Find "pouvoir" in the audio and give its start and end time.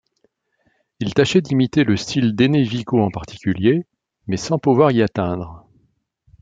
4.57-4.89